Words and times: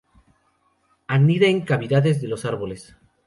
Anida 1.15 1.45
en 1.47 1.61
cavidades 1.61 2.21
de 2.23 2.27
los 2.27 2.43
árboles. 2.45 2.95